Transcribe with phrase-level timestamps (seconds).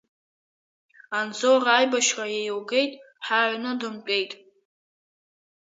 [1.17, 2.91] Анзор аибашьра еилгеит
[3.25, 4.31] ҳәа аҩны дымтәеит.